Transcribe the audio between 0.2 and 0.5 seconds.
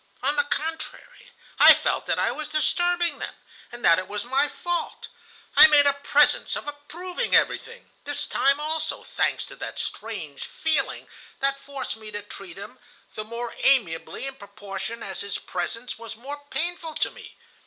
On the